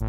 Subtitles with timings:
[0.00, 0.08] 欢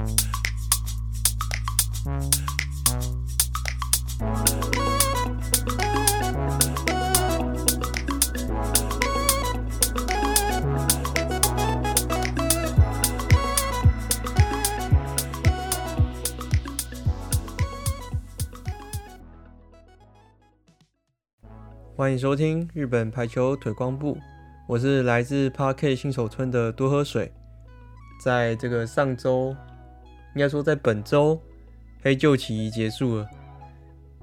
[22.09, 24.17] 迎收听日本排球腿光部，
[24.69, 27.29] 我是来自 Park 新手村的多喝水。
[28.23, 29.53] 在这个上周，
[30.35, 31.39] 应该说在本周，
[32.01, 33.27] 黑旧期结束了。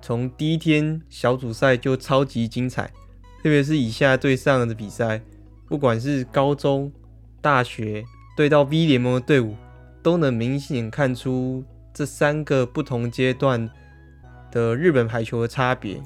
[0.01, 2.87] 从第一天小组赛就超级精彩，
[3.43, 5.21] 特别是以下对上的比赛，
[5.67, 6.91] 不管是高中、
[7.41, 8.05] 大学
[8.37, 9.55] 对到 V 联盟的队伍，
[10.03, 13.69] 都能明显看出这三个不同阶段
[14.51, 16.01] 的日本排球的差别。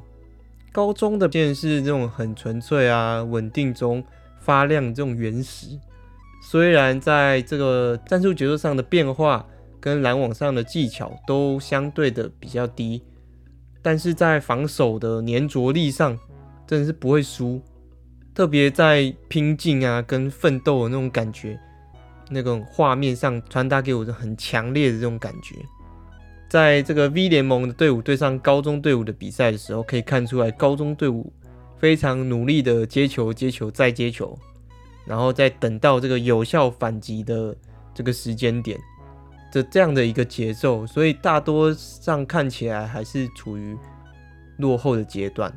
[0.72, 4.02] 高中的便是这种很纯粹啊，稳定中
[4.40, 5.78] 发亮这种原始。
[6.42, 9.46] 虽然在这个战术节奏上的变化
[9.82, 13.02] 跟拦网上的技巧都相对的比较低，
[13.82, 16.16] 但是在防守的粘着力上
[16.68, 17.60] 真的是不会输。
[18.32, 21.58] 特别在拼劲啊跟奋斗的那种感觉，
[22.30, 25.56] 那种画面上传达给我的很强烈的这种感觉。
[26.48, 31.32] 在这个 V 联盟的队伍对上高中队伍的比赛的时候，可以看出来高中队伍
[31.76, 34.38] 非常努力的接球、接球再接球，
[35.04, 37.56] 然后再等到这个有效反击的
[37.92, 38.78] 这个时间点
[39.52, 43.78] 的这样的一个节奏，所以大多上看起来还是处于
[44.56, 45.52] 落后的阶段。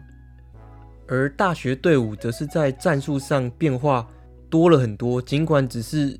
[1.08, 4.08] 而大学队伍则是在战术上变化
[4.50, 6.20] 多了很多，尽管只是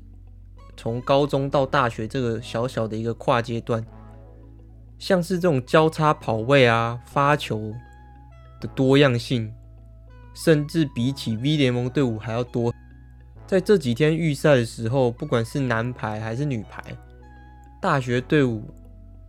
[0.76, 3.84] 从高中到大学这个小小的一个跨阶段。
[4.98, 7.74] 像是这种交叉跑位啊、发球
[8.62, 9.52] 的多样性，
[10.34, 12.72] 甚至比起 V 联盟队伍还要多。
[13.46, 16.82] 在这几天预赛的时候，不管是男排还是女排，
[17.80, 18.62] 大学队伍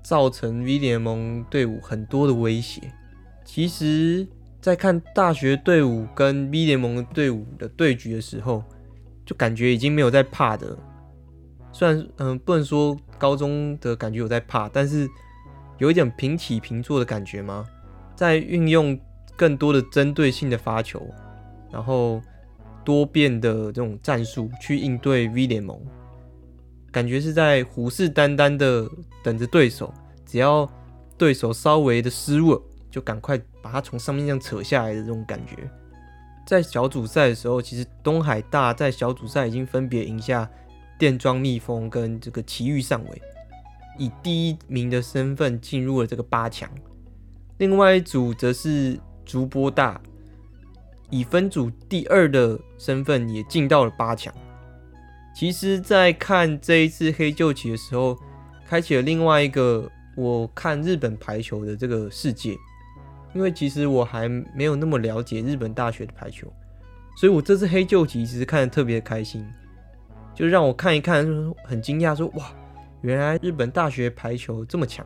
[0.04, 2.82] 造成 V 联盟队伍很多的威胁。
[3.46, 4.28] 其实，
[4.62, 8.64] 在看大学队伍跟 V 联盟队伍的对局的时候，
[9.26, 10.78] 就感觉已经没有在怕的。
[11.72, 15.08] 虽然，嗯、不能说高中的感觉有在怕，但是。
[15.80, 17.64] 有一点平起平坐的感觉吗？
[18.16, 19.00] 在运用
[19.36, 21.08] 更多的针对性的发球，
[21.72, 22.20] 然后
[22.84, 25.80] 多变的这种战术去应对 V 联盟，
[26.98, 28.90] 感觉是在虎视眈眈的
[29.24, 29.94] 等着对手，
[30.26, 30.68] 只要
[31.16, 32.60] 对手稍微的失误，
[32.90, 35.70] 就赶快把他从上面这样扯下来的这种感觉。
[36.48, 40.50] 在小组赛的时候，其实东海大在小组赛已经分别赢下
[40.98, 43.22] 电装蜜蜂跟这个奇遇上尾。
[44.00, 46.68] 以第一名的身份进入了这个八强，
[47.60, 50.02] 另外一组则是竹波大，
[51.12, 54.34] 以分组第二的身份也进到了八强。
[55.38, 58.18] 其实，在看这一次黑旧旗的时候，
[58.68, 62.56] 开启了另外一个我看日本排球的这个世界，
[63.36, 66.52] 因为其实我还没有那么了解日本大学的排球，
[67.16, 69.46] 所以我这次黑旧旗其实看的特别开心，
[70.34, 71.24] 就让我看一看，
[71.64, 72.52] 很惊讶说哇。
[73.02, 75.06] 原来日本大学排球这么强，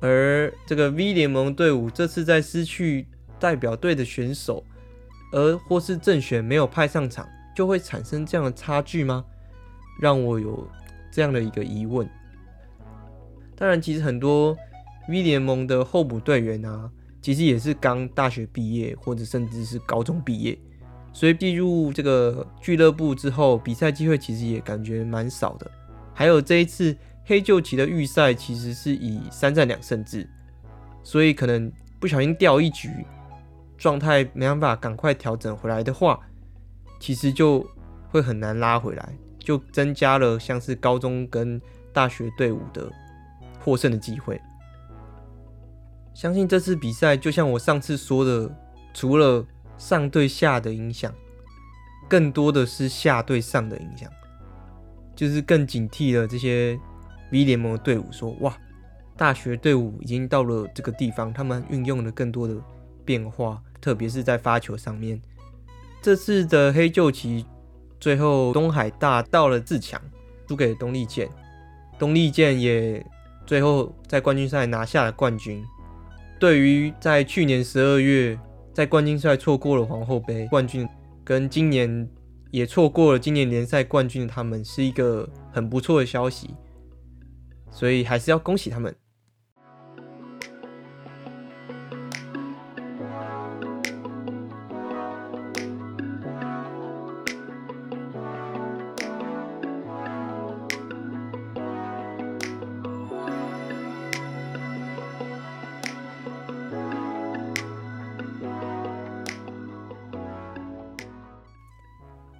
[0.00, 3.06] 而这个 V 联盟队伍这次在失去
[3.38, 4.64] 代表队的选手，
[5.32, 7.24] 而或是正选没有派上场，
[7.56, 9.24] 就会产生这样的差距吗？
[9.98, 10.68] 让我有
[11.10, 12.06] 这样的一个疑问。
[13.56, 14.54] 当然，其实很多
[15.08, 16.90] V 联盟的候补队员啊，
[17.22, 20.58] 其实也是刚大学毕业或者甚至是高中毕业，
[21.14, 25.70] 所以进入这个俱乐部之后，比赛机会其实也感觉蛮少的。
[26.12, 26.94] 还有这一次
[27.24, 30.28] 黑旧旗的预赛，其实是以三战两胜制，
[31.02, 32.90] 所以可能不小心掉一局，
[33.78, 36.20] 状态没办法赶快调整回来的话，
[36.98, 37.66] 其实就
[38.08, 41.60] 会很难拉回来，就增加了像是高中跟
[41.92, 42.90] 大学队伍的
[43.60, 44.40] 获胜的机会。
[46.14, 48.50] 相信这次比赛，就像我上次说的，
[48.94, 49.44] 除了
[49.76, 51.12] 上对下的影响，
[52.08, 54.10] 更多的是下对上的影响。
[55.14, 56.78] 就是更警惕了这些
[57.32, 58.54] V 联盟的队伍，说哇，
[59.16, 62.54] 大学队伍已经到了这个地方，他们运用了更多的
[63.04, 65.20] 变化，特别是在发球上面。
[66.06, 67.44] 这次的黑旧旗，
[67.98, 70.00] 最后东海大到了自强，
[70.46, 71.28] 输给了东丽健，
[71.98, 73.04] 东丽健也
[73.44, 75.64] 最后在冠军赛拿下了冠军。
[76.38, 78.38] 对于在去年十二月
[78.72, 80.88] 在冠军赛错过了皇后杯冠军，
[81.24, 82.08] 跟今年。
[82.52, 86.50] 也错过了今年联赛冠军的他们，是一个很不错的消息，
[87.72, 88.94] 所以还是要恭喜他们。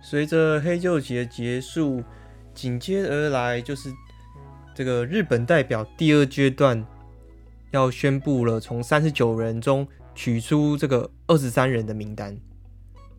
[0.09, 2.01] 随着黑旧节结束，
[2.55, 3.93] 紧接而来就是
[4.73, 6.87] 这个日本代表第二阶段
[7.73, 12.39] 要宣布了，从三十九人中取出这个二十三人的名单。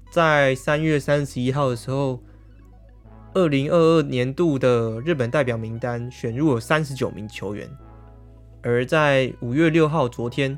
[0.09, 2.23] 在三月三十一号的时候，
[3.33, 7.69] 二零二二年度的日本代表名单选入了三十九名球员，
[8.63, 10.57] 而在五月六号昨天，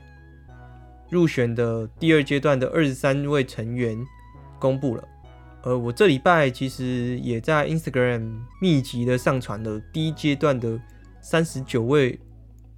[1.10, 3.98] 入选的第二阶段的二十三位成员
[4.60, 5.04] 公布了。
[5.64, 10.80] 呃我这礼拜其实也在 Instagram 密集的上传了第一阶段的
[11.22, 12.20] 三十九位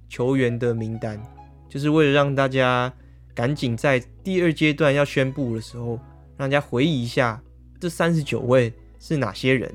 [0.08, 1.22] 球员的名单，
[1.68, 2.92] 就是为了让大家
[3.34, 5.98] 赶紧在第二阶段要宣布的时候。
[6.38, 7.40] 让大家回忆一下，
[7.78, 9.72] 这三十九位是哪些人？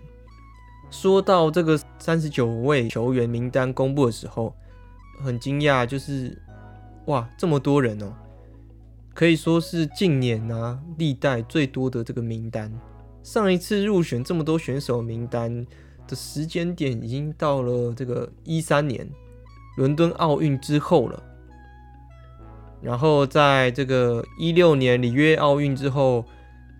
[0.89, 4.53] 说到这个三十九位球员名单公布的时候，
[5.24, 6.38] 很惊讶，就是
[7.06, 8.12] 哇，这么多人哦，
[9.13, 12.69] 可以说是近年啊历代最多的这个名单。
[13.27, 15.68] 上一次入选这么多选手名单
[16.07, 19.06] 的时间点，已经到了这个一三年
[19.75, 21.21] 伦敦奥运之后了。
[22.81, 26.25] 然后在这个一六年里约奥运之后。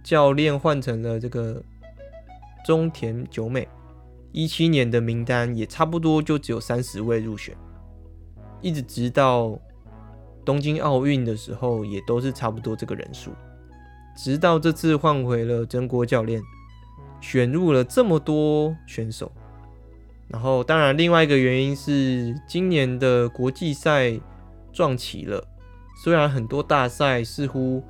[0.04, 1.62] 教练换成了这个
[2.66, 3.68] 中田久美，
[4.32, 7.54] 一七年的名单也差不多就只有三十位入选，
[8.62, 9.60] 一直直到
[10.46, 13.32] 东京奥运的时候也都是差不多这个人数，
[14.18, 16.42] 直到这次换回了曾国教练，
[17.22, 19.32] 选入了这么多选手，
[20.28, 24.20] 然后当然另外一个原因是今年的国际赛
[24.74, 25.42] 撞齐了，
[26.04, 27.82] 虽然很多大赛似乎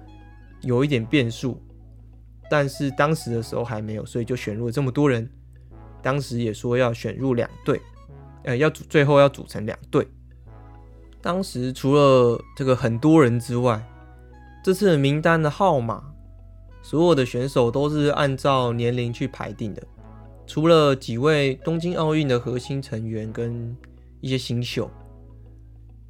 [0.61, 1.59] 有一点变数。
[2.49, 5.29] 但是当时的时候还没有，所以就选入了这么多人。
[6.01, 7.81] 当时也说要选入两队，
[8.43, 10.07] 呃，要组最后要组成两队。
[11.21, 13.85] 当时除了这个很多人之外，
[14.63, 16.01] 这次的名单的号码，
[16.81, 19.83] 所有的选手都是按照年龄去排定的，
[20.45, 23.75] 除了几位东京奥运的核心成员跟
[24.21, 24.89] 一些新秀，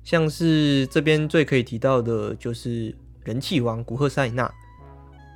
[0.04, 4.52] 像是这边最可以提到的就是人气王古贺塞纳。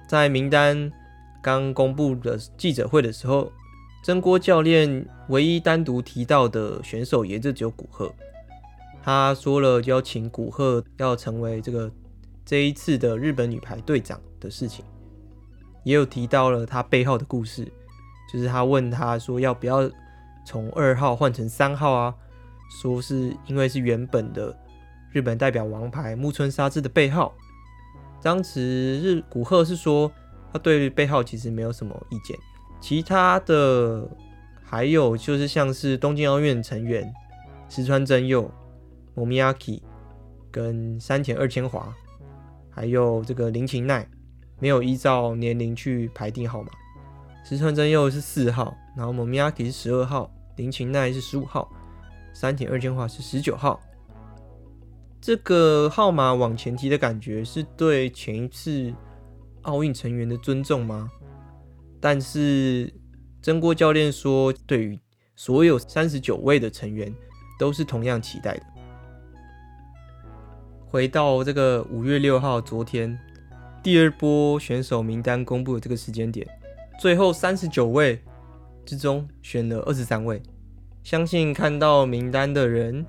[0.07, 0.91] 在名单
[1.41, 3.51] 刚公布的记者会的时候，
[4.03, 8.13] 真锅教练唯一单独提到的选手也就只有古贺。
[9.03, 11.91] 他说了邀请古贺要成为这个
[12.45, 14.85] 这一次的日本女排队长的事情，
[15.83, 17.65] 也有提到了他背号的故事，
[18.31, 19.89] 就是他问他说要不要
[20.45, 22.15] 从二号换成三号啊？
[22.81, 24.57] 说是因为是原本的
[25.11, 27.33] 日本代表王牌木村沙织的背号。
[28.21, 30.09] 当时日古贺是说，
[30.53, 32.37] 他对背号其实没有什么意见。
[32.79, 34.07] 其他的
[34.63, 37.11] 还有就是像是东京奥运成员
[37.67, 38.49] 石川真佑、
[39.15, 39.81] Momiaki
[40.49, 41.93] 跟山田二千华，
[42.69, 44.07] 还有这个林琴奈，
[44.61, 46.69] 没有依照年龄去排定号码。
[47.43, 51.69] 石川真佑是四号，然后 Momiaki 是十二号，林琴奈是十五号，
[52.33, 53.81] 山田二千华是十九号。
[55.19, 58.93] 这个号码往前提的感觉是对前一次
[59.63, 61.09] 奥运成员的尊重吗？
[61.99, 62.91] 但是
[63.41, 64.99] 曾国教练说，对于
[65.35, 67.13] 所有三十九位的成员
[67.59, 68.63] 都是同样期待的。
[70.87, 73.17] 回到这个五月六号，昨天
[73.83, 76.47] 第二波选手名单公布的这个时间点，
[76.99, 78.21] 最后三十九位
[78.85, 80.41] 之中选了二十三位，
[81.01, 83.03] 相信看到名单的人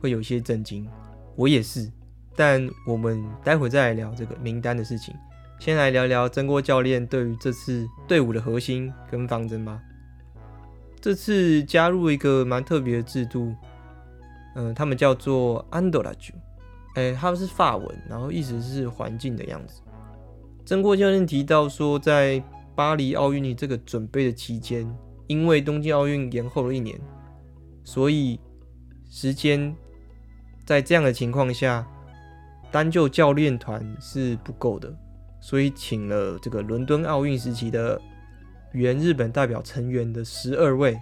[0.00, 0.88] 会有些震惊。
[1.34, 1.90] 我也是，
[2.34, 5.14] 但我们待会再来聊这个名单的事情。
[5.58, 9.78] 先来聊聊曾国教练对于这次队伍的核心跟方针吧。
[10.98, 13.54] 这次加入一个蛮特别的制度，
[14.54, 16.32] 嗯、他们叫做安德拉朱，
[16.94, 19.82] 哎，他们是法文，然后意思是环境的样子。
[20.66, 22.42] 曾国教练提到说，在
[22.74, 24.86] 巴黎奥运的这个准备的期间，
[25.28, 27.00] 因为东京奥运延后了一年，
[27.84, 28.38] 所以
[29.08, 29.74] 时间。
[30.64, 31.86] 在这样的情况下，
[32.72, 34.92] 单就教练团是不够的，
[35.40, 38.02] 所以请了这个伦敦奥运时期的
[38.72, 40.98] 原日本代表成员的十二位，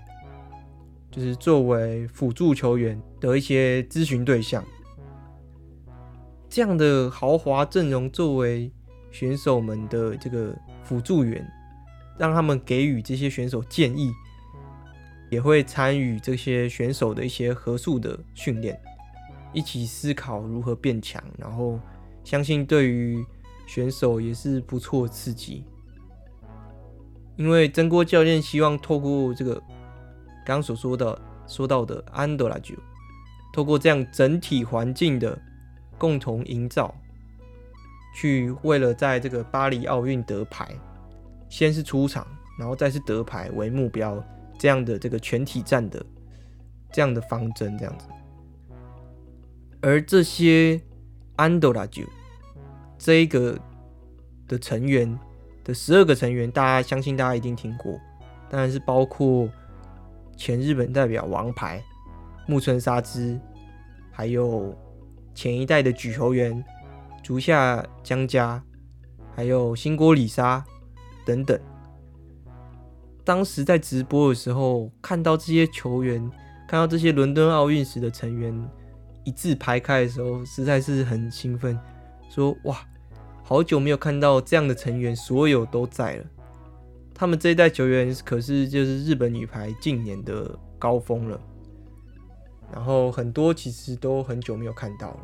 [1.11, 4.62] 就是作为辅助球员的一些咨询对象。
[6.50, 8.71] 这样的豪华阵容作为
[9.14, 10.52] 选手们的这个
[10.83, 11.49] 辅助员，
[12.18, 14.12] 让他们给予这些选手建议，
[15.30, 18.76] 也会参与这些选手的一些合宿的训练。
[19.52, 21.78] 一起思考如何变强，然后
[22.25, 23.25] 相信对于
[23.68, 25.64] 选手也是不错刺激。
[27.37, 29.54] 因为曾国教练希望透过这个
[30.44, 31.16] 刚刚所说的
[31.47, 32.75] 说到的安德拉九，
[33.52, 35.40] 透过这样整体环境的
[35.97, 36.92] 共同营造，
[38.14, 40.66] 去为了在这个巴黎奥运得牌，
[41.49, 42.26] 先是出场，
[42.59, 44.25] 然后再是得牌为目标
[44.56, 46.04] 这样的这个全体战的
[46.92, 48.06] 这样的方针这样子。
[49.83, 50.80] 而这些
[51.37, 52.04] 安德拉酒
[52.97, 53.59] 这一个
[54.49, 55.18] 的成员
[55.64, 58.00] 的十二个成员，大家相信大家一定听过，
[58.49, 59.49] 当然是包括
[60.37, 61.83] 前日本代表王牌
[62.47, 63.38] 木村沙织，
[64.11, 64.75] 还有
[65.35, 66.64] 前一代的举球员
[67.25, 68.62] 竹下江家，
[69.35, 70.62] 还有新锅里沙
[71.25, 71.59] 等等。
[73.25, 76.21] 当时在直播的时候，看到这些球员，
[76.69, 78.54] 看到这些伦敦奥运时的成员。
[79.25, 81.81] 一字排开的时候，实在是很兴奋，
[82.28, 82.78] 说哇，
[83.43, 86.25] 好久没有看到这样的成员，所有都在了。
[87.14, 91.40] 他们这一代球员可是就是日本女排近年的高峰了，
[92.71, 95.21] 然后很多其实都很久没有看到了。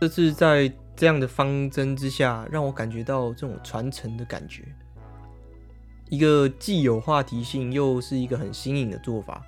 [0.00, 4.62] 这次在这样的方针之下，让我感觉到这种传承的感觉，
[6.08, 9.44] 一个既有话题性，又是一个很新颖的做法。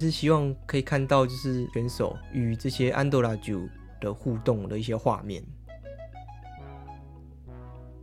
[0.00, 3.60] 是希望可以看到，就是选手与这些安德拉酒
[4.00, 5.40] 的互动的一些画面。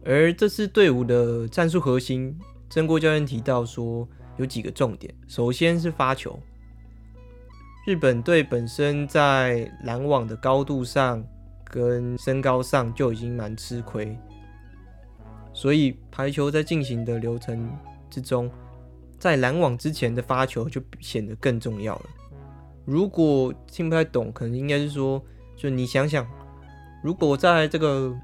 [0.05, 2.33] 而这次队伍的战术核心，
[2.69, 4.07] 真锅教练提到说
[4.37, 5.13] 有几个重点。
[5.27, 6.39] 首先是发球，
[7.85, 11.21] 日本队本身在拦网的高度上
[11.69, 14.17] 跟身高上就已经蛮吃亏，
[15.53, 17.69] 所以排球在进行的流程
[18.09, 18.51] 之中。
[19.19, 22.05] 在拦网之前的发球就显得更重要了。
[22.85, 25.21] 如果听不太懂，可能应该是说，
[25.57, 26.25] 就你想想，
[27.03, 28.15] 如果在这个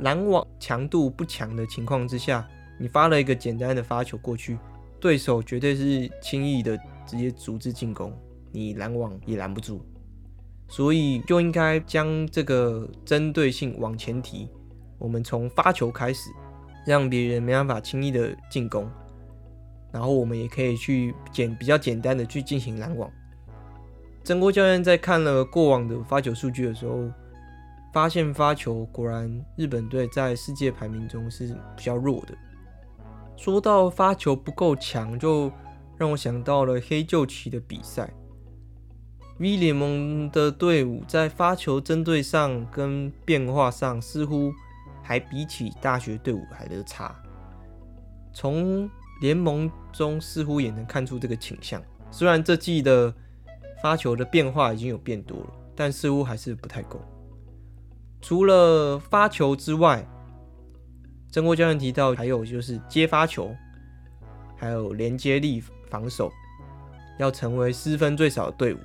[0.00, 2.48] 拦网强度不强的情况之下，
[2.80, 4.58] 你发了一个简单的发球过去，
[4.98, 8.10] 对手绝对是轻易的直接组织进攻，
[8.50, 9.84] 你拦网也拦不住。
[10.68, 14.48] 所以就应该将这个针对性往前提，
[14.98, 16.30] 我们从发球开始，
[16.86, 18.90] 让别人没办法轻易的进攻。
[19.92, 23.08] 然后我们也可以去简比较简单的去进行拦网。
[24.24, 27.08] 曾国教练在看了过往的发球数据的时候，
[27.92, 32.34] 发现发球果然日本队在世界排名中是比较弱的。
[33.36, 35.52] 说到发球不够强，就
[35.96, 38.12] 让我想到了黑旧旗的比赛。
[39.38, 44.52] V 联盟的队伍在发球针对上跟变化上，似乎
[45.02, 47.14] 还比起大学队伍还得差。
[48.32, 48.88] 从
[49.20, 53.12] 联盟中似乎也能看出这个倾向，虽然这季的
[53.82, 57.00] 发球的变化已经有变多了，但似乎还是不太够。
[58.20, 60.06] 除了发球之外，
[61.30, 63.52] 曾国教练提到还有就是接发球，
[64.56, 65.60] 还有连接力
[65.90, 66.30] 防守，
[67.18, 68.78] 要成为失分最少的队伍，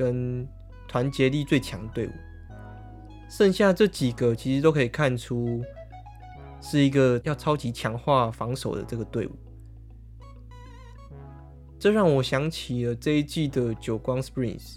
[0.00, 0.48] 跟
[0.88, 2.12] 团结力最强队伍。
[3.28, 5.62] 剩下这几个其实都可以看出。
[6.62, 9.30] 是一个要超级强化防守的这个队伍，
[11.78, 14.76] 这让我想起了这一季的久光 Springs，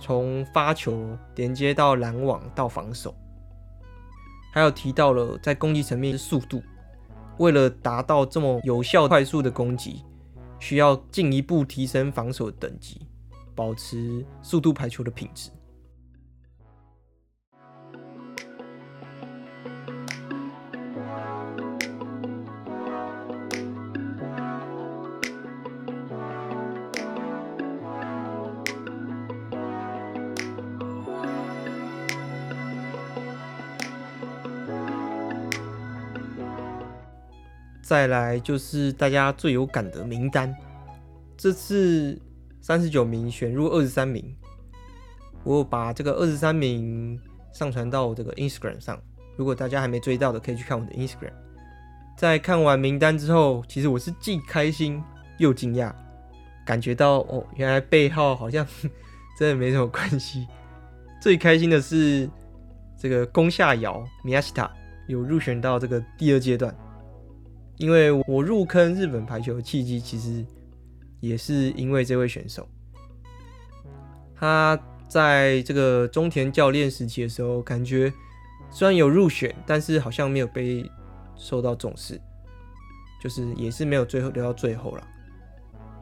[0.00, 3.12] 从发球连接到拦网到防守，
[4.52, 6.62] 还有提到了在攻击层面的速度，
[7.38, 10.04] 为了达到这么有效快速的攻击，
[10.60, 13.08] 需要进一步提升防守等级，
[13.60, 15.50] 保持速度排球的品质。
[37.82, 40.56] 再来就是大家最有感的名单，
[41.36, 42.18] 这次
[42.60, 44.34] 三十九名选入二十三名，
[45.44, 47.18] 我把这个二十三名
[47.52, 49.00] 上传到我这个 Instagram 上，
[49.36, 51.32] 如果大家还没追到的，可以去看我的 Instagram。
[52.16, 55.02] 在看完名单之后，其实我是既开心
[55.38, 55.92] 又惊讶，
[56.66, 58.66] 感觉到哦，原来背号好像
[59.38, 60.46] 真的没什么关系。
[61.20, 62.28] 最开心的是
[62.98, 64.70] 这个宫下遥 Miyashita
[65.06, 66.74] 有入选到这个第二阶段。
[67.78, 70.44] 因为我入坑日本排球的契机，其实
[71.20, 72.68] 也是因为这位选手。
[74.34, 78.12] 他在这个中田教练时期的时候，感觉
[78.70, 80.84] 虽然有入选，但是好像没有被
[81.36, 82.20] 受到重视，
[83.22, 85.06] 就是也是没有最后留到最后了。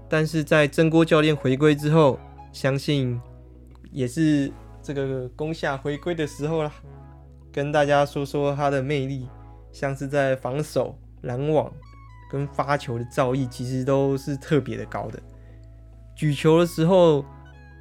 [0.09, 2.19] 但是在真锅教练回归之后，
[2.53, 3.21] 相信
[3.91, 4.51] 也是
[4.83, 6.73] 这个宫下回归的时候了。
[7.53, 9.29] 跟大家说说他的魅力，
[9.73, 10.99] 像是在防守。
[11.23, 11.69] 拦网
[12.31, 15.21] 跟发球的造诣其实都是特别的高的，
[16.15, 17.25] 举球的时候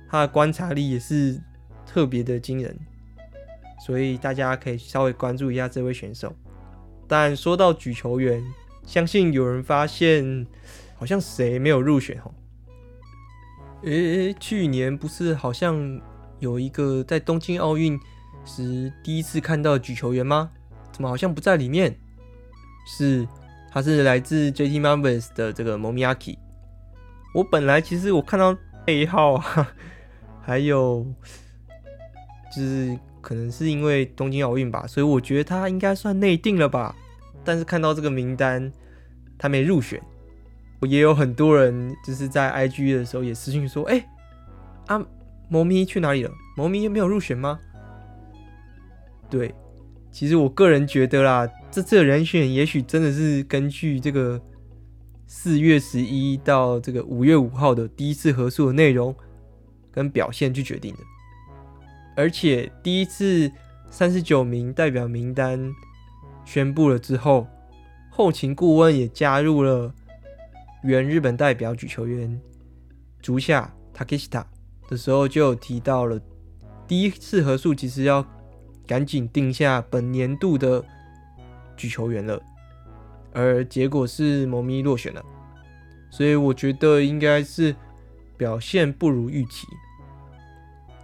[0.10, 1.42] 他的观察力也是
[1.86, 2.78] 特别的惊人，
[3.86, 6.34] 所以大家可以稍微关注一下这位选手。
[7.08, 8.44] 但说到举球员，
[8.86, 10.46] 相信有人发现
[10.96, 12.32] 好像谁没有入选哦？
[13.84, 16.02] 诶，去年不是好像
[16.40, 18.00] 有一个在东京奥运
[18.44, 20.50] 时第一次看到举球员吗？
[20.92, 21.96] 怎么好像不在里面？
[22.88, 23.28] 是，
[23.72, 26.38] 他是来自 JT Marvelous 的这个 Momiaki。
[27.34, 29.72] 我本来其实我看到背号啊，
[30.42, 31.06] 还有
[32.56, 36.96] 就是可能是因为东京奥运吧，所以我觉得他应该算内定了吧。
[37.44, 38.72] 但是看到这个名单，
[39.38, 40.02] 他没入选。
[40.80, 43.96] 我也有很多人就是在 IG 的时候也私信说：“哎、
[44.88, 45.06] 欸，啊，
[45.50, 46.32] 猫咪去哪里了？
[46.56, 47.60] 猫咪没有入选吗？”
[49.30, 49.54] 对，
[50.12, 54.42] 其实我个人觉得啦，这次的人选也许真的是根据这个
[55.28, 59.16] 四月十一到这个五月五号的第一次合宿的内容
[59.92, 61.00] 跟表现去决定的。
[62.16, 63.52] 而且第一次
[63.90, 65.72] 三十九名代表名单
[66.46, 67.46] 宣布了之后，
[68.10, 69.94] 后勤顾问也加入了。
[70.84, 72.40] 原日本代表举球员
[73.20, 74.46] 竹下 Takeshita
[74.88, 76.22] 的时候，就有提到了
[76.88, 78.26] 第一次合宿其实要
[78.88, 80.84] 赶紧定下本年度的
[81.76, 82.42] 举球员了，
[83.34, 85.24] 而结果是猫咪落选了，
[86.10, 87.76] 所以我觉得应该是
[88.38, 89.68] 表现不如预期。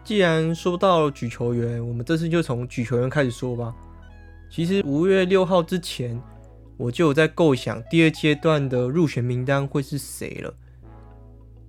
[0.03, 3.75] 既然说到举球员，我们这次就从举球员开始说吧。
[4.49, 6.19] 其实五月六号之前。
[6.75, 10.53] 我就有在构想第二阶段的入选名单会是谁了，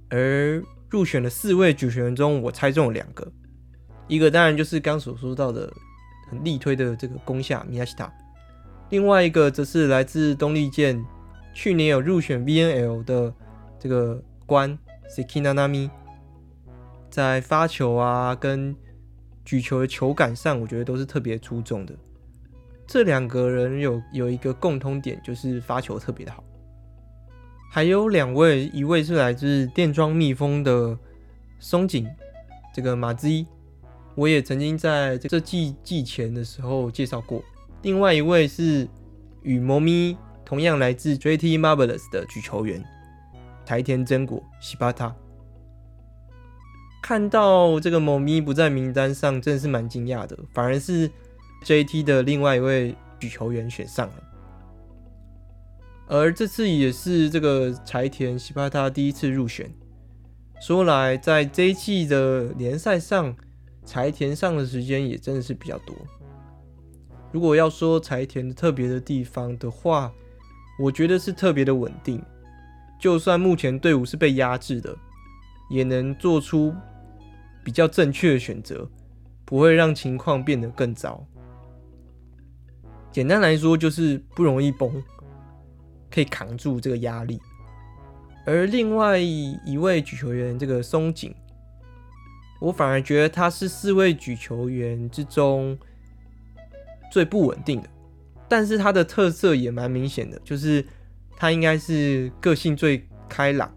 [0.08, 3.30] 而入选的四位举球员中，我猜中了两个，
[4.08, 5.70] 一个当然就是刚所说到的
[6.42, 8.10] 力推的这个攻下米亚西塔，
[8.90, 11.04] 另外一个则是来自东丽健，
[11.52, 13.32] 去年有入选 VNL 的
[13.78, 14.76] 这个关
[15.08, 15.90] Seki Nanami，
[17.10, 18.74] 在发球啊跟
[19.44, 21.94] 举球的球感上，我觉得都是特别出众的。
[22.86, 26.42] 这两个人有有一个共通点，就是发球特别的好。
[27.70, 30.96] 还有两位，一位是来自电装蜜蜂的
[31.58, 32.06] 松井，
[32.74, 33.46] 这个马兹一，
[34.14, 37.42] 我也曾经在这季季前的时候介绍过。
[37.82, 38.88] 另外一位是
[39.42, 42.82] 与猫咪同样来自 JT Marvelous 的举球员
[43.64, 45.14] 柴田真果西巴塔。
[47.02, 51.10] 看到这个猫咪不在名单上，真的是蛮惊讶的，反而是。
[51.64, 54.14] JT 的另外一位举球员选上了，
[56.06, 59.72] 而这次也是这个柴田西巴塔第一次入选。
[60.60, 63.34] 说来，在这一季的联赛上，
[63.84, 65.94] 柴田上的时间也真的是比较多。
[67.32, 70.12] 如果要说柴田的特别的地方的话，
[70.78, 72.22] 我觉得是特别的稳定。
[73.00, 74.96] 就算目前队伍是被压制的，
[75.68, 76.74] 也能做出
[77.62, 78.88] 比较正确的选择，
[79.44, 81.26] 不会让情况变得更糟。
[83.10, 85.02] 简单来说，就是不容易崩，
[86.10, 87.40] 可以扛住这个压力。
[88.46, 91.34] 而另外一位举球员这个松井，
[92.64, 95.78] 我反而觉得他是四位举球员之中
[97.12, 97.88] 最不稳定的，
[98.48, 100.82] 但是他的特色也蛮明显的，就是
[101.36, 103.70] 他应该是个性最开朗，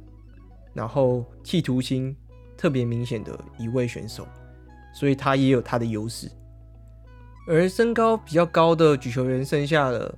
[0.74, 2.16] 然后企图心
[2.56, 4.26] 特别明显的一位选手，
[4.94, 6.32] 所以他也有他的优势。
[7.46, 10.18] 而身高比较高的举球员剩下了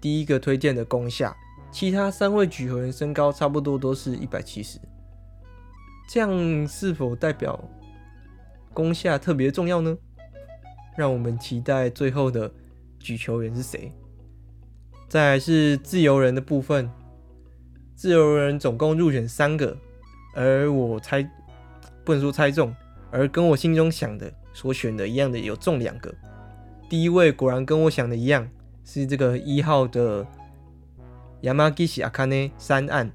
[0.00, 1.36] 第一个推荐的攻下，
[1.72, 4.78] 其他三位举球员身高差不多都是一百七十，
[6.06, 7.62] 这样是否代表
[8.72, 9.96] 攻下特别重要呢？
[10.96, 12.52] 让我们期待最后的
[12.98, 13.92] 举球员是谁。
[15.08, 16.90] 再来是自由人的部分，
[17.94, 19.76] 自由人总共入选三个，
[20.34, 21.22] 而我猜
[22.04, 22.74] 不能说猜中，
[23.10, 24.32] 而跟我心中想的。
[24.56, 26.14] 所选的一样的有中两个，
[26.88, 28.48] 第一位果然跟我想的一样，
[28.84, 30.24] 是这个一号的
[31.42, 33.10] Yamagishi Akane 三岸，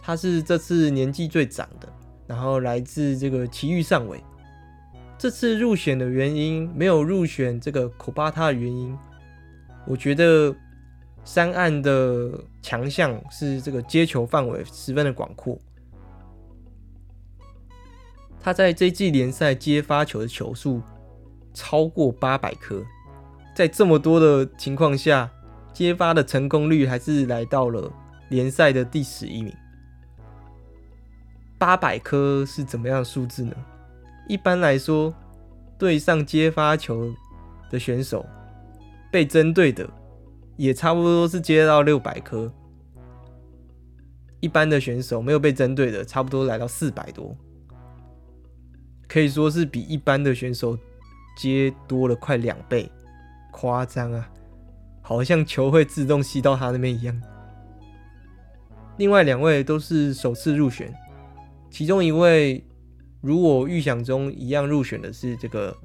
[0.00, 1.92] 他是这次年纪最长的，
[2.26, 4.22] 然后来自这个埼玉上尾。
[5.16, 8.96] 这次入选的原因，没有入选这个 Kobata 的原因，
[9.86, 10.54] 我觉得
[11.24, 15.58] 三岸的强项是这个接球范围十分的广阔。
[18.42, 20.82] 他在这季联赛接发球的球数
[21.54, 22.84] 超过八百颗，
[23.54, 25.30] 在这么多的情况下，
[25.72, 27.90] 接发的成功率还是来到了
[28.28, 29.54] 联赛的第十一名。
[31.64, 33.56] 八百颗是怎么样的数字呢？
[34.28, 35.14] 一般来说，
[35.78, 37.10] 对上接发球
[37.70, 38.26] 的选手
[39.10, 39.88] 被针对的
[40.58, 42.52] 也差不多是接到六百颗，
[44.40, 47.34] 一般的选手没有被针对的，差不多来到四百多。
[49.08, 50.78] 可以说是比一般的选手
[51.38, 52.92] 接多了快两倍，
[53.50, 54.28] 夸张啊！
[55.00, 57.22] 好像球会自动吸到他那边一样。
[58.98, 60.94] 另外两位都是首次入选，
[61.74, 62.64] 其中一位
[63.20, 65.76] 如我预想中一样入选的是这个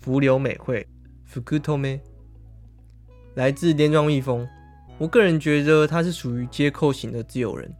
[0.00, 0.86] 福留美惠
[1.30, 2.00] Fukutome，
[3.34, 4.48] 来自电装蜜蜂。
[4.96, 7.70] 我个人觉得他是属于接扣型的自由人，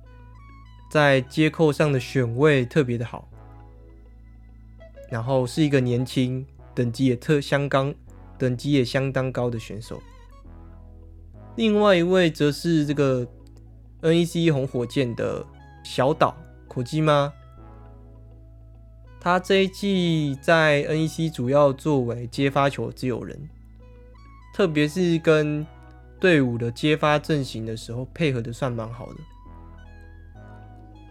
[0.91, 3.27] 在接扣上的选位特别的好，
[5.11, 7.95] 然后是一个年轻、等级也特相当、
[8.37, 9.99] 等级也相当高的选手。
[11.57, 13.27] 另外一位则是这个
[14.03, 15.43] NEC 红火箭的
[15.83, 16.37] 小岛
[16.75, 17.33] 火鸡吗？
[19.21, 23.39] 他这一季在 NEC 主要作为接发球自由人，
[24.53, 25.65] 特别是跟
[26.19, 29.21] 队伍的接发阵型的时候，配合的算蛮好的。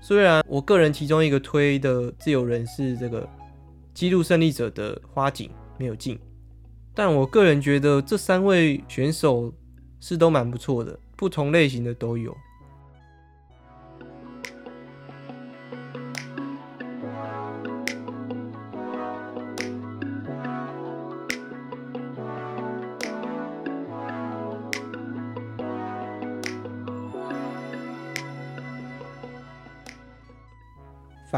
[0.02, 3.28] 虽然我个人其中一个推的自由人是这个
[3.94, 6.20] 纪录胜利者的花井没有进，
[6.94, 9.54] 但我个人觉得这三位选手。
[10.06, 12.36] 是都蛮不错的，不同类型的都有。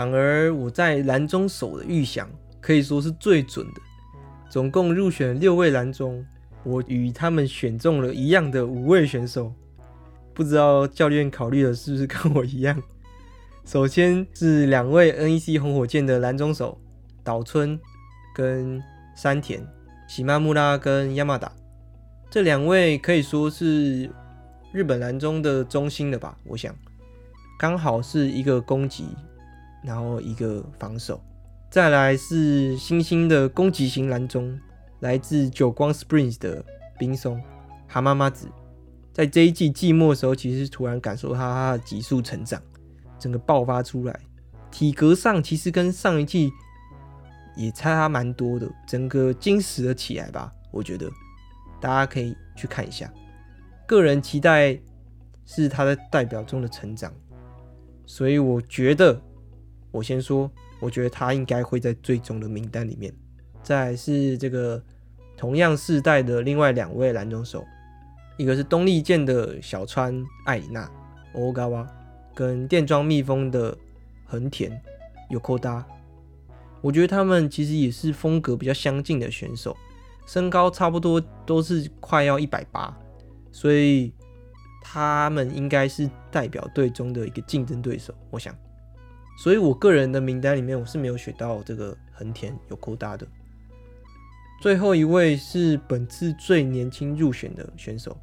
[0.05, 2.29] 反而我在拦中手的预想
[2.61, 3.81] 可以说是最准的，
[4.51, 6.23] 总共入选六位拦中。
[6.63, 9.51] 我与他们选中了一样的五位选手，
[10.31, 12.79] 不知道教练考虑的是不是跟我一样？
[13.65, 16.79] 首先是两位 NEC 红火箭的拦中手
[17.23, 17.79] 岛村
[18.35, 18.79] 跟
[19.15, 19.59] 山田，
[20.07, 21.51] 喜马木拉跟亚麻达，
[22.29, 24.07] 这两位可以说是
[24.71, 26.37] 日本拦中的中心了吧？
[26.43, 26.75] 我想，
[27.57, 29.05] 刚好是一个攻击，
[29.85, 31.21] 然后一个防守，
[31.69, 34.57] 再来是新兴的攻击型蓝中。
[35.01, 36.63] 来自久光 Springs 的
[36.97, 37.39] 冰松
[37.85, 38.47] 蛤妈妈子，
[39.13, 42.59] 在这一季季末的时候，其实突然感受到他的急速成长，
[43.19, 44.19] 整个爆发出来，
[44.71, 46.49] 体格上其实跟上一季
[47.55, 50.51] 也差蛮多的，整个精实了起来吧。
[50.71, 51.11] 我觉得
[51.79, 53.13] 大家可以去看一下，
[53.85, 54.79] 个人期待
[55.45, 57.13] 是他在代表中的成长，
[58.05, 59.21] 所以我觉得，
[59.95, 63.13] 我先说，我觉得他应该会在最终的名单里面。
[63.63, 64.81] 再是这个
[65.37, 67.63] 同样世代的另外两位拦中手，
[68.35, 70.91] 一个是东丽健的小川艾里娜
[71.33, 71.87] Ogawa，
[72.33, 73.75] 跟电装蜜蜂的
[74.25, 74.69] 横田
[75.29, 75.85] Yokoda。
[76.81, 79.75] 我觉得他们其实也是风格比较相近的选手，
[80.27, 82.95] 身高差不多都是快要一百八，
[83.49, 84.13] 所以
[84.83, 88.13] 他们应该是代表队中的一个竞争对手。
[88.29, 88.53] 我想，
[89.37, 93.27] 所以我个人的名单里面我是没有选到这个横田 Yokoda 的。
[94.61, 98.17] 最后一位是本次最年轻入选的选手，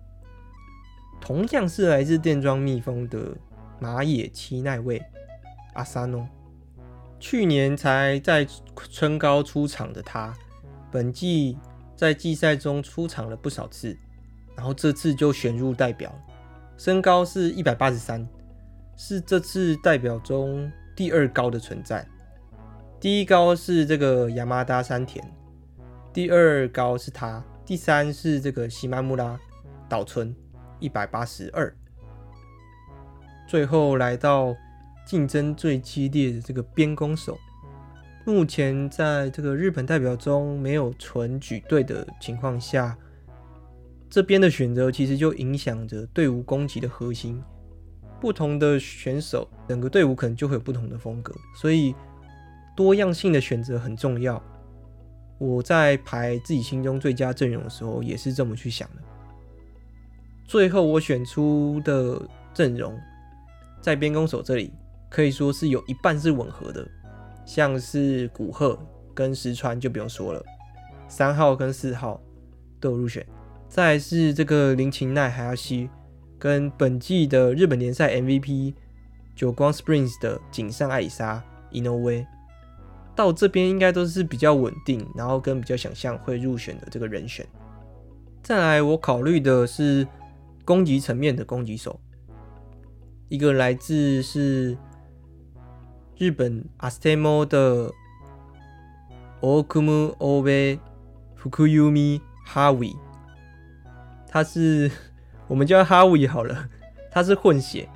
[1.20, 3.36] 同样是来自电装蜜蜂的
[3.78, 5.00] 马野七奈未
[5.74, 6.26] 阿萨诺。
[7.20, 8.44] 去年才在
[8.90, 10.34] 春高出场的他，
[10.90, 11.56] 本季
[11.94, 13.96] 在季赛中出场了不少次，
[14.56, 16.12] 然后这次就选入代表。
[16.76, 18.26] 身高是一百八十三，
[18.96, 22.06] 是这次代表中第二高的存在，
[23.00, 25.24] 第一高是这个亚麻达山田。
[26.12, 29.38] 第二高是他，第三是这个西马木拉
[29.88, 30.34] 岛村，
[30.78, 31.74] 一百八十二。
[33.48, 34.54] 最后来到
[35.06, 37.38] 竞争最激烈的这个边攻手，
[38.26, 42.96] 目前在这个日本代表中没有纯举队的情况下，
[44.10, 47.42] 这边的选择其实就影响着队伍攻击的核心。
[48.22, 51.92] 不同的选手，整个队伍可能就会有不同的风格，所以
[52.76, 54.40] 多样性的选择很重要。
[55.38, 59.02] 我在排自己心中最佳阵容的时候，也是这么去想的。
[60.46, 62.22] 最后我选出的
[62.54, 62.96] 阵容，
[63.80, 64.72] 在边攻手这里
[65.10, 66.86] 可以说是有一半是吻合的，
[67.44, 68.78] 像是古贺
[69.12, 70.40] 跟石川就不用说了，
[71.08, 72.22] 三号跟四号
[72.78, 73.26] 都有入选。
[73.68, 75.90] 再是这个林琴奈还要西
[76.41, 78.73] 跟本季的日本联赛 MVP
[79.35, 82.25] 久光 Springs 的井上爱里沙伊诺威。
[83.15, 87.43] 到这边应该都是比较稳定，然后跟比较想象会入选的这个人选。
[88.43, 90.07] 再来，我考虑的是
[90.63, 91.99] 攻击层面的攻击手，
[93.27, 94.77] 一个来自是
[96.17, 97.91] 日本アステモ的
[99.41, 100.79] 大久保欧贝
[101.35, 102.95] 福弓哈维，
[104.27, 104.91] 他是
[105.52, 106.66] 我们叫哈维好了，
[107.12, 107.86] 他是混血，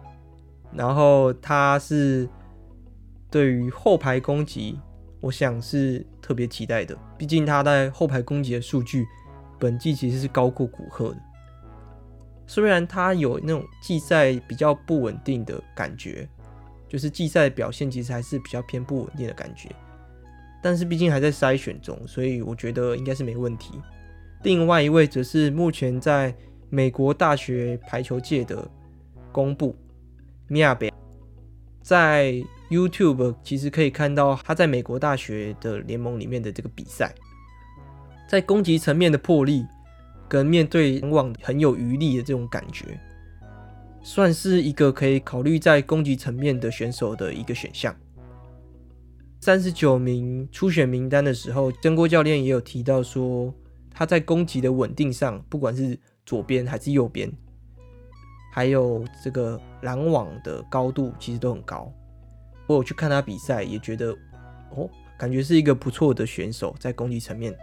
[0.74, 2.28] 然后他是
[3.30, 4.78] 对于后排攻击。
[5.22, 9.06] 我想是特别期待的，毕竟他在后排攻击的数据，
[9.58, 11.16] 本季其实是高过古赫的。
[12.46, 16.28] 虽然他有那种季赛比较不稳定的感觉，
[16.86, 19.74] 就是季赛表现其实还是比较偏不稳定的感觉，
[20.62, 23.80] 但是毕竟还在筛选中，所以我觉得应该是没问题。
[24.42, 26.32] 另外一位则是目前在
[26.68, 28.68] 美国大学排球界的
[29.32, 29.74] 公布
[30.48, 30.92] 米亚贝，
[31.82, 32.34] 在
[32.70, 37.14] YouTube 其实可以看到他在美国大学的联盟里面的这个比赛，
[38.28, 39.64] 在攻击层面的魄力
[40.28, 42.98] 跟面对拦网很有余力的这种感觉，
[44.02, 47.94] 算是一个可以考虑在攻击层面的选手的一个选项。
[49.40, 53.54] 三十九名初选名单的时候，曾国教练也有提到说，
[53.92, 55.96] 他在攻击的稳定上，不管是
[56.26, 57.32] 左边还是右边，
[58.52, 61.90] 还有这个拦网的高度，其实都很高。
[62.66, 64.10] 我有去看他比赛，也觉得
[64.70, 67.56] 哦，感觉是一个不错的选手在攻击层面，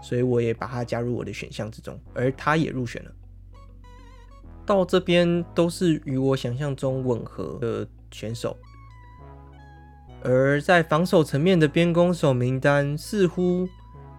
[0.00, 3.12] 所以我也把他加入我的选项之中，而他也入选了。
[4.64, 8.56] 到这边都是与我想象中吻合的选手，
[10.24, 13.68] 而在防守层面的边攻手名单似乎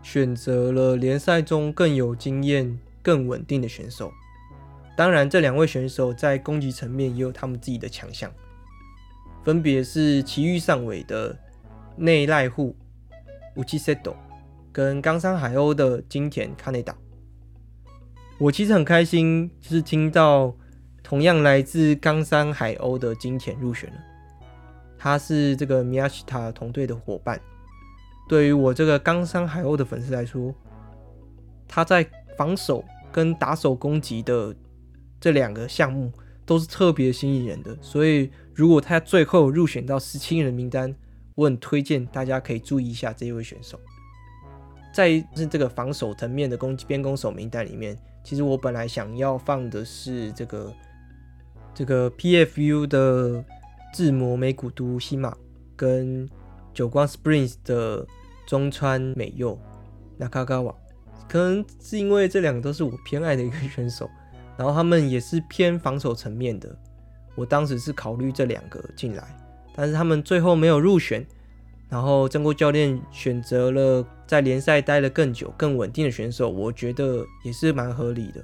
[0.02, 4.12] 选择了联赛中更有经验、更稳定的选手。
[4.98, 8.30] 当然，这两位选手在攻击层面也有他们自己的强项。
[9.46, 11.34] 分别是埼玉上尾的
[11.96, 12.76] 内濑户
[13.56, 14.14] 乌七塞斗
[14.74, 16.94] 跟冈山海鸥的金田卡内达。
[18.38, 20.54] 我其实很开心，就是听到
[21.02, 23.98] 同样来自冈山海鸥的金田入选了。
[24.98, 27.40] 他是这个宫下同队的伙伴。
[28.28, 30.54] 对于我这个冈山海鸥的粉丝来说，
[31.70, 32.84] 他在防守
[33.18, 34.56] 跟打手攻击的
[35.20, 36.12] 这两个项目
[36.46, 38.30] 都是特别吸引人的，所以。
[38.54, 40.92] 如果他最后入选到十七人名单，
[41.36, 43.80] 我很推荐大家可以注意一下这一位选手。
[44.92, 50.74] 在是这个防守层面的攻击边攻手名单里面，其实我本来想要放的是这个
[51.76, 53.46] 这个 PFU 的
[53.94, 55.38] 智魔美古都西马
[55.76, 56.28] 跟
[56.74, 58.08] 久光 Springs 的
[58.48, 59.56] 中川美佑
[60.18, 60.74] 那卡卡瓦，
[61.28, 64.10] 可能是因为这两个都是我偏爱的一个选手，
[64.58, 66.78] 然后他们也是偏防守层面的。
[67.36, 69.24] 我当时是考虑这两个进来，
[69.76, 71.26] 但是他们最后没有入选。
[71.90, 78.44] 然后真锅教练选择了在联赛待了更久、更稳定的选手，我觉得也是蛮合理的。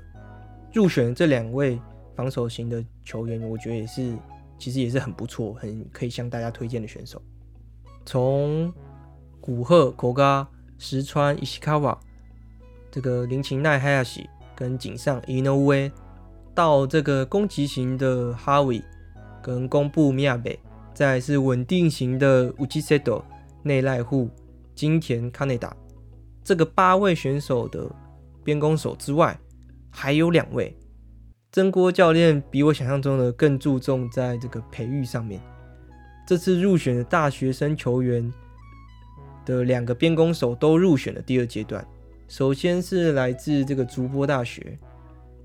[0.74, 1.78] 入选这两位
[2.16, 4.16] 防守型的球员，我觉得也是
[4.58, 7.22] 其实也是很不错、很可以向大家推荐的选手。
[8.06, 8.74] 从
[9.42, 12.00] 古贺、口嘎、石川、伊西卡瓦，
[12.94, 15.92] 这个林琴奈、哈亚西跟井上、伊诺威。
[16.56, 18.80] 到这个攻击型的哈维
[19.42, 20.50] 跟宫部宫部，
[20.94, 23.26] 再是稳定型的乌吉塞多、
[23.64, 24.30] 内濑户、
[24.76, 25.76] 金田卡内达，
[26.44, 27.90] 这个八位选手的
[28.44, 29.36] 边攻手之外，
[29.90, 30.78] 还有两位
[31.52, 35.42] 真锅教练比我想象中的更注重在这个培育上面。
[36.28, 38.32] 这次入选的大学生球员
[39.44, 41.84] 的两个边攻手都入选了第二阶段，
[42.28, 44.78] 首先是来自这个筑波大学。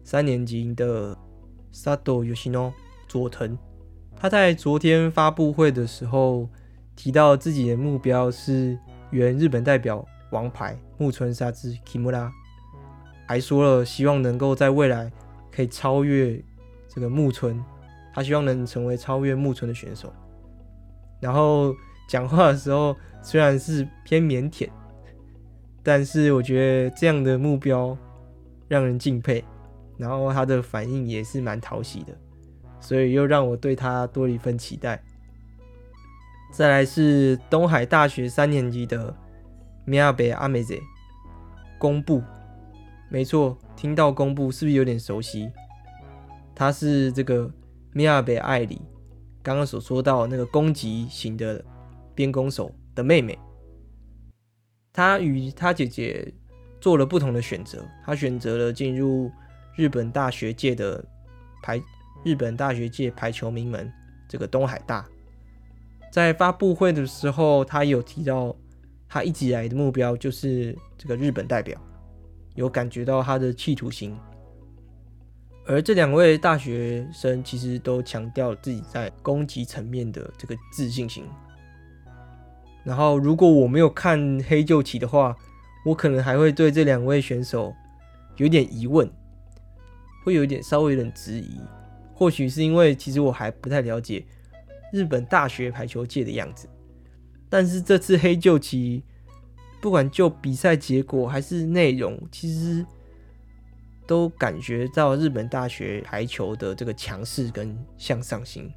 [0.04, 1.14] 三年级的
[1.70, 2.72] Sato Yoshino
[3.06, 3.58] 佐藤，
[4.16, 6.48] 他在昨天发布会的时候
[6.96, 8.78] 提到自己的目标是
[9.10, 12.30] 原日本代表王牌木村沙织 Kimura，
[13.26, 15.12] 还说了希望能够在未来
[15.52, 16.42] 可以超越
[16.88, 17.62] 这个木村，
[18.14, 20.10] 他希望能成为超越木村的选手。
[21.20, 21.74] 然后
[22.08, 24.70] 讲话的时候虽然是偏腼腆，
[25.88, 27.96] 但是我觉得这样的目标
[28.68, 29.42] 让人敬佩。
[29.96, 32.12] 然后他的反应也是蛮讨喜的，
[32.78, 35.02] 所以又让我对他多了一份期待。
[36.52, 39.16] 再来是东海大学三年级的
[39.86, 40.78] 宫部爱美子，
[41.78, 42.22] 宫部，
[43.08, 45.50] 没错，听到公布是不是有点熟悉？
[46.54, 47.50] 他是这个
[47.94, 48.82] 宫部爱里
[49.42, 51.64] 刚刚所说到那个攻击型的
[52.14, 53.38] 边攻手的妹妹。
[54.98, 56.26] 他与他姐姐
[56.80, 59.30] 做了不同的选择，他选择了进入。
[59.76, 61.04] 日本大学界的
[61.62, 61.80] 排，
[62.24, 63.88] 日本大学界排球名门，
[64.28, 65.06] 这个东海大，
[66.10, 68.52] 在发布会的时候，他有提到，
[69.08, 71.80] 他一直以来的目标就是这个日本代表，
[72.56, 74.18] 有感觉到他的企图心。
[75.64, 81.24] 而这两位大学生其实都强调自己在攻击层面的这个自信心。
[82.88, 85.36] 然后，如果我没有看黑旧旗的话，
[85.84, 87.74] 我可能还会对这两位选手
[88.38, 89.06] 有点疑问。
[90.24, 91.60] 会有点稍微有点质疑，
[92.12, 94.22] 或许是因为其实我还不太了解
[94.92, 96.68] 日本大学排球界的样子。
[97.48, 99.02] 但是这次黑旧旗，
[99.80, 102.84] 不管就比赛结果还是内容，其实
[104.06, 108.70] 都感觉到日本大学排球的这个强势跟向上心。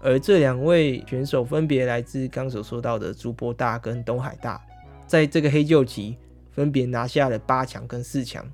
[0.00, 4.60] 而这两位选手分别来自刚所说到的筑波大跟东海大，
[5.06, 6.16] 在这个黑旧期
[6.52, 8.48] 分别拿下了八强跟四强，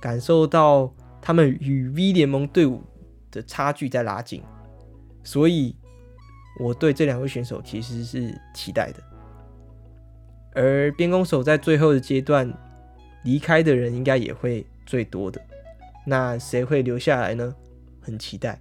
[0.00, 2.82] 感受到他们与 V 联盟队伍
[3.30, 4.42] 的差距在拉近，
[5.22, 5.76] 所以
[6.58, 9.02] 我对这两位选手其实是期待的。
[10.54, 12.50] 而边攻手在最后的阶段
[13.22, 15.40] 离开的人应该也会最多的，
[16.06, 17.54] 那谁会留下来呢？
[18.00, 18.58] 很期待。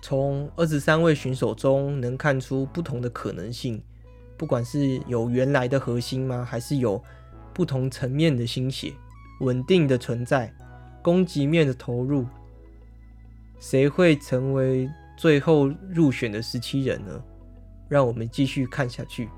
[0.00, 3.82] 从二十三位选手中能看出不同的可能性，
[4.36, 7.02] 不管是有原来的核心吗，还是有
[7.52, 8.92] 不同层面的心血，
[9.40, 10.52] 稳定的存在，
[11.02, 12.26] 攻击面的投入，
[13.58, 17.22] 谁会成为最后入选的十七人呢？
[17.88, 19.28] 让我们继续看下去。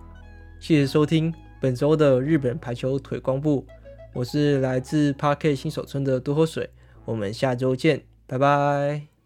[0.59, 3.65] 谢谢收听本周的日本排球腿光部，
[4.13, 6.69] 我是来自 Park 新手村的多喝水，
[7.05, 9.20] 我们下周见，拜拜。